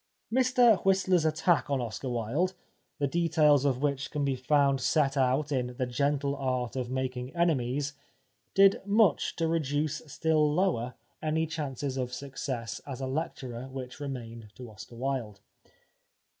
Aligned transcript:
Mr 0.33 0.83
Whistler's 0.83 1.25
attack 1.25 1.69
on 1.69 1.79
Oscar 1.79 2.09
Wilde— 2.09 2.55
the 2.97 3.05
de 3.05 3.29
tails 3.29 3.65
of 3.65 3.83
which 3.83 4.09
can 4.09 4.25
be 4.25 4.35
found 4.35 4.81
set 4.81 5.15
out 5.15 5.51
in 5.51 5.75
"The 5.77 5.85
Gentle 5.85 6.35
Art 6.37 6.75
of 6.75 6.89
Making 6.89 7.35
Enemies 7.35 7.93
"—did 8.55 8.81
much 8.83 9.35
to 9.35 9.47
reduce 9.47 10.01
still 10.07 10.51
lower 10.51 10.95
any 11.21 11.45
chances 11.45 11.97
of 11.97 12.13
success 12.15 12.81
as 12.87 12.99
a 12.99 13.05
lecturer 13.05 13.67
which 13.67 13.99
remained 13.99 14.49
to 14.55 14.71
Oscar 14.71 14.95
Wilde. 14.95 15.39